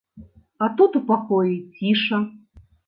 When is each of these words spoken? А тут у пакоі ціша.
А 0.65 0.69
тут 0.79 0.97
у 1.01 1.03
пакоі 1.11 1.55
ціша. 1.79 2.25